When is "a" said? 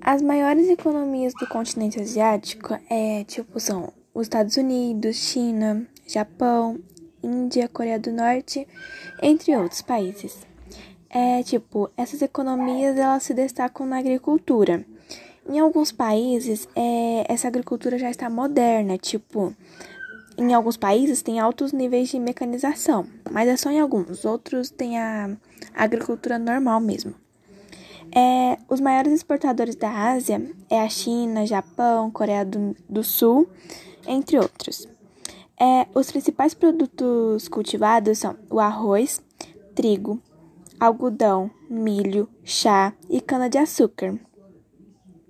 24.98-25.36, 30.80-30.88